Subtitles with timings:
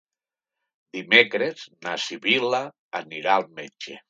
[0.97, 2.63] Dimecres na Sibil·la
[3.03, 3.99] anirà al metge.